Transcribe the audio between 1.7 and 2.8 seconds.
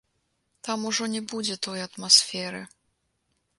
атмасферы.